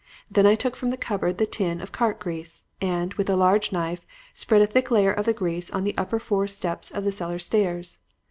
[0.31, 3.71] Then I took from the cupboard the tin of cart grease, and, with a large
[3.71, 4.01] knife,
[4.33, 7.37] spread a thick layer of the grease on the upper four steps of the cellar
[7.37, 7.99] stairs.